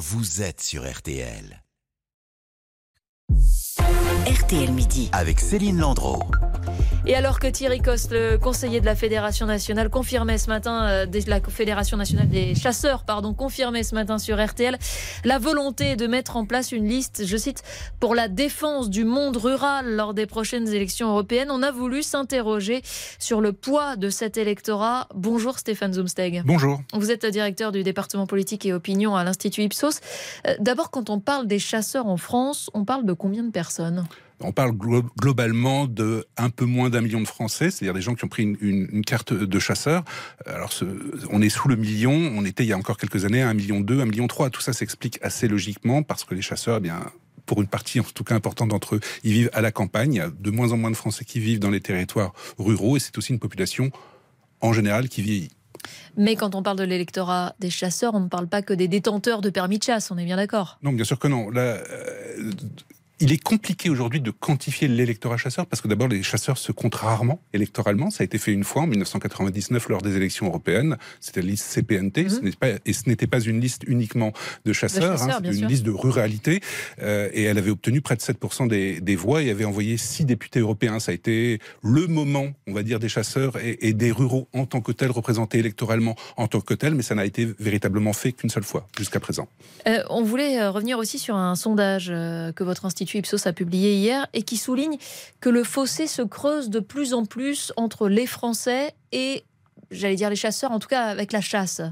[0.00, 1.62] vous êtes sur RTL.
[4.26, 5.10] RTL Midi.
[5.12, 6.22] Avec Céline Landreau.
[7.06, 11.06] Et alors que Thierry Coste, le conseiller de la Fédération nationale, confirmait ce matin, euh,
[11.06, 14.76] de la Fédération nationale des chasseurs, pardon, confirmait ce matin sur RTL
[15.24, 17.62] la volonté de mettre en place une liste, je cite,
[18.00, 21.50] pour la défense du monde rural lors des prochaines élections européennes.
[21.50, 22.82] On a voulu s'interroger
[23.18, 25.08] sur le poids de cet électorat.
[25.14, 26.42] Bonjour Stéphane Zumsteg.
[26.44, 26.80] Bonjour.
[26.92, 30.00] Vous êtes directeur du département politique et opinion à l'Institut Ipsos.
[30.46, 34.06] Euh, D'abord, quand on parle des chasseurs en France, on parle de combien de personnes?
[34.42, 38.14] On parle glo- globalement de un peu moins d'un million de Français, c'est-à-dire des gens
[38.14, 40.02] qui ont pris une, une- une carte de chasseur.
[40.46, 40.84] Alors, ce-
[41.30, 42.12] on est sous le million.
[42.12, 44.48] On était il y a encore quelques années à un million deux, un million trois.
[44.50, 47.00] Tout ça s'explique assez logiquement parce que les chasseurs, eh bien,
[47.46, 50.14] pour une partie, en tout cas importante d'entre eux, ils vivent à la campagne.
[50.14, 52.96] Il y a de moins en moins de Français qui vivent dans les territoires ruraux
[52.96, 53.90] et c'est aussi une population
[54.60, 55.50] en général qui vieillit.
[56.16, 59.40] Mais quand on parle de l'électorat des chasseurs, on ne parle pas que des détenteurs
[59.40, 61.48] de permis de chasse, on est bien d'accord Non, bien sûr que non.
[61.50, 62.50] Là, euh,
[63.20, 66.94] il est compliqué aujourd'hui de quantifier l'électorat chasseur parce que d'abord les chasseurs se comptent
[66.94, 68.10] rarement électoralement.
[68.10, 70.96] Ça a été fait une fois en 1999 lors des élections européennes.
[71.20, 72.30] C'était la liste CPNT.
[72.30, 74.32] Ce pas, et ce n'était pas une liste uniquement
[74.64, 75.18] de chasseurs.
[75.18, 75.68] chasseurs, hein, bien c'était une sûr.
[75.68, 76.60] liste de ruralité.
[77.02, 80.24] Euh, et elle avait obtenu près de 7% des, des voix et avait envoyé six
[80.24, 80.98] députés européens.
[80.98, 84.64] Ça a été le moment, on va dire, des chasseurs et, et des ruraux en
[84.64, 86.94] tant que tels, représentés électoralement en tant que tels.
[86.94, 89.46] Mais ça n'a été véritablement fait qu'une seule fois jusqu'à présent.
[89.86, 93.94] Euh, on voulait euh, revenir aussi sur un sondage que votre institut Ipsos a publié
[93.94, 94.96] hier et qui souligne
[95.40, 99.44] que le fossé se creuse de plus en plus entre les Français et,
[99.90, 101.82] j'allais dire les chasseurs, en tout cas avec la chasse.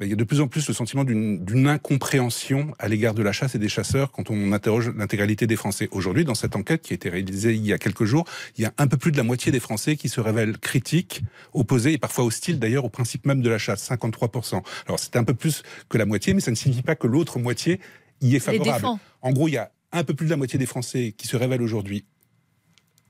[0.00, 3.32] Il y a de plus en plus le sentiment d'une incompréhension à l'égard de la
[3.32, 5.88] chasse et des chasseurs quand on interroge l'intégralité des Français.
[5.90, 8.24] Aujourd'hui, dans cette enquête qui a été réalisée il y a quelques jours,
[8.56, 11.22] il y a un peu plus de la moitié des Français qui se révèlent critiques,
[11.52, 14.62] opposés et parfois hostiles d'ailleurs au principe même de la chasse, 53%.
[14.86, 17.40] Alors c'est un peu plus que la moitié, mais ça ne signifie pas que l'autre
[17.40, 17.80] moitié
[18.20, 18.86] y est favorable.
[19.20, 21.36] En gros, il y a un peu plus de la moitié des Français qui se
[21.36, 22.04] révèlent aujourd'hui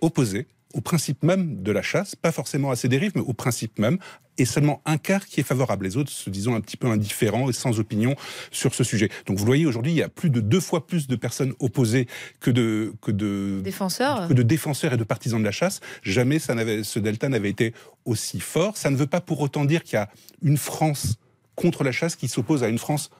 [0.00, 3.78] opposés au principe même de la chasse, pas forcément à ses dérives, mais au principe
[3.78, 3.98] même,
[4.36, 5.86] et seulement un quart qui est favorable.
[5.86, 8.14] Les autres se disant un petit peu indifférents et sans opinion
[8.50, 9.08] sur ce sujet.
[9.26, 12.06] Donc vous voyez, aujourd'hui, il y a plus de deux fois plus de personnes opposées
[12.40, 15.80] que de, que de, Défenseurs que de défenseurs et de partisans de la chasse.
[16.02, 16.54] Jamais ça
[16.84, 17.74] ce delta n'avait été
[18.04, 18.76] aussi fort.
[18.76, 20.10] Ça ne veut pas pour autant dire qu'il y a
[20.42, 21.16] une France
[21.56, 23.10] contre la chasse qui s'oppose à une France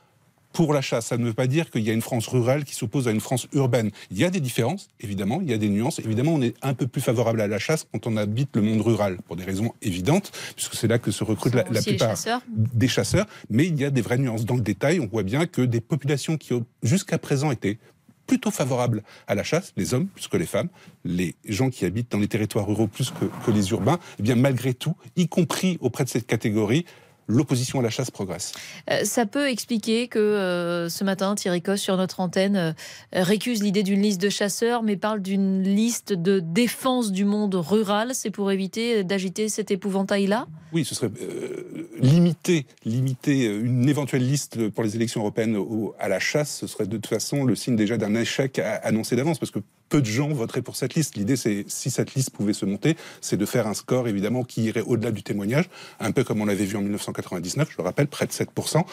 [0.53, 1.07] pour la chasse.
[1.07, 3.21] Ça ne veut pas dire qu'il y a une France rurale qui s'oppose à une
[3.21, 3.91] France urbaine.
[4.11, 5.99] Il y a des différences, évidemment, il y a des nuances.
[5.99, 8.81] Évidemment, on est un peu plus favorable à la chasse quand on habite le monde
[8.81, 12.41] rural, pour des raisons évidentes, puisque c'est là que se recrutent la, plupart chasseurs.
[12.49, 13.27] des chasseurs.
[13.51, 14.45] Mais il y a des vraies nuances.
[14.45, 17.79] Dans le détail, on voit bien que des populations qui jusqu'à présent été
[18.27, 20.69] plutôt favorables à la chasse, les hommes plus que les femmes,
[21.05, 24.37] les gens qui habitent dans les territoires ruraux plus que, que les urbains, eh bien
[24.37, 26.85] malgré tout, y compris auprès de cette catégorie,
[27.29, 28.53] l'opposition à la chasse progresse.
[28.91, 32.73] Euh, Ça peut expliquer que euh, ce matin, Thierry Coste, sur notre antenne, euh,
[33.13, 38.15] récuse l'idée d'une liste de chasseurs, mais parle d'une liste de défense du monde rural.
[38.15, 40.47] C'est pour éviter d'agiter cet épouvantail-là?
[40.73, 41.11] Oui, ce serait
[42.01, 46.87] limiter, limiter une éventuelle liste pour les élections européennes au- à la chasse, ce serait
[46.87, 50.29] de toute façon le signe déjà d'un échec annoncé d'avance, parce que peu de gens
[50.29, 51.17] voteraient pour cette liste.
[51.17, 54.65] L'idée, c'est, si cette liste pouvait se monter, c'est de faire un score, évidemment, qui
[54.65, 55.69] irait au-delà du témoignage,
[56.01, 58.85] un peu comme on l'avait vu en 1999, je le rappelle, près de 7%.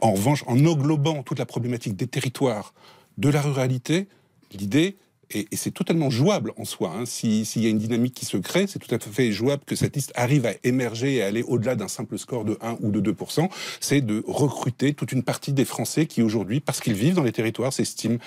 [0.00, 2.74] En revanche, en englobant toute la problématique des territoires,
[3.18, 4.08] de la ruralité,
[4.52, 4.96] l'idée,
[5.34, 8.36] et, c'est totalement jouable en soi, hein, si- s'il y a une dynamique qui se
[8.36, 11.42] crée, c'est tout à fait jouable que cette liste arrive à émerger et à aller
[11.42, 13.48] au-delà d'un simple score de 1 ou de 2%,
[13.80, 17.32] c'est de recruter toute une partie des Français qui aujourd'hui, parce qu'ils vivent dans les
[17.32, 18.18] territoires, s'estiment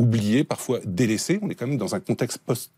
[0.00, 1.38] oubliés, parfois délaissés.
[1.42, 2.72] On est quand même dans un contexte post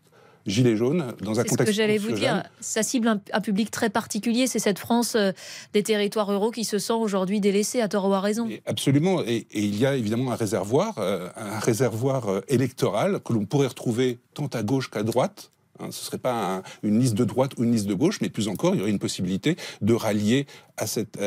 [0.45, 2.43] gilet jaune, dans un C'est ce contexte que j'allais vous dire.
[2.59, 4.45] Ça cible un, un public très particulier.
[4.45, 5.31] C'est cette France euh,
[5.73, 8.49] des territoires ruraux qui se sent aujourd'hui délaissée, à tort ou à raison.
[8.49, 9.21] Et Absolument.
[9.23, 13.45] Et, et il y a évidemment un réservoir, euh, un réservoir euh, électoral que l'on
[13.45, 15.49] pourrait retrouver tant à gauche qu'à droite.
[15.79, 18.19] Hein, ce ne serait pas un- une liste de droite ou une liste de gauche,
[18.19, 20.45] mais plus encore, il y aurait une possibilité de rallier
[20.75, 21.17] à cette,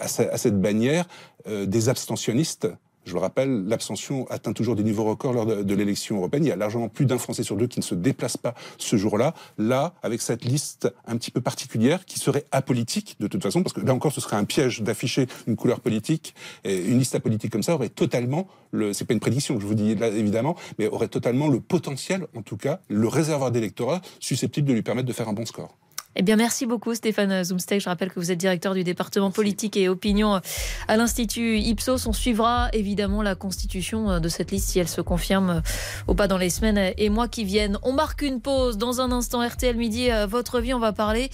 [0.00, 1.06] à ce- à cette bannière
[1.46, 2.68] des abstentionnistes.
[3.04, 6.44] Je le rappelle, l'abstention atteint toujours des niveaux records lors de, l'élection européenne.
[6.44, 8.96] Il y a largement plus d'un Français sur deux qui ne se déplace pas ce
[8.96, 9.34] jour-là.
[9.58, 13.72] Là, avec cette liste un petit peu particulière, qui serait apolitique de toute façon, parce
[13.72, 16.34] que là encore, ce serait un piège d'afficher une couleur politique.
[16.64, 19.66] Et une liste apolitique comme ça aurait totalement, le, c'est pas une prédiction que je
[19.66, 24.00] vous dis là évidemment, mais aurait totalement le potentiel, en tout cas, le réservoir d'électorat
[24.20, 25.76] susceptible de lui permettre de faire un bon score.
[26.14, 27.80] Eh bien, merci beaucoup Stéphane Zumsteck.
[27.80, 30.40] Je rappelle que vous êtes directeur du département politique et opinion
[30.86, 32.06] à l'Institut Ipsos.
[32.06, 35.62] On suivra évidemment la constitution de cette liste si elle se confirme
[36.08, 37.78] ou pas dans les semaines et mois qui viennent.
[37.82, 38.76] On marque une pause.
[38.76, 41.30] Dans un instant, RTL Midi, votre vie, on va parler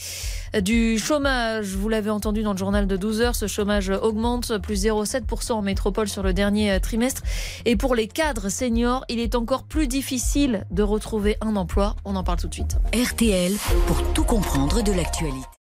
[0.62, 1.74] du chômage.
[1.74, 5.62] Vous l'avez entendu dans le journal de 12 heures, ce chômage augmente, plus 0,7% en
[5.62, 7.22] métropole sur le dernier trimestre.
[7.64, 11.96] Et pour les cadres seniors, il est encore plus difficile de retrouver un emploi.
[12.04, 12.76] On en parle tout de suite.
[12.94, 13.52] RTL
[13.86, 14.24] pour tout
[14.76, 15.57] de l'actualité.